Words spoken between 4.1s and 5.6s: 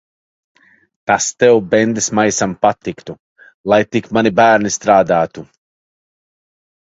mani bērni strādātu.